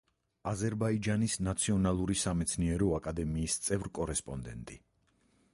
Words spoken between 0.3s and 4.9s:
აზერბაიჯანის ნაციონალური სამეცნიერო აკადემიის წევრ-კორესპონდენტი.